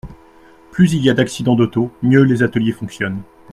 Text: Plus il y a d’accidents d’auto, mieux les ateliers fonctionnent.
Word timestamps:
Plus 0.71 0.93
il 0.93 1.03
y 1.03 1.11
a 1.11 1.13
d’accidents 1.13 1.55
d’auto, 1.55 1.91
mieux 2.01 2.23
les 2.23 2.41
ateliers 2.41 2.71
fonctionnent. 2.71 3.21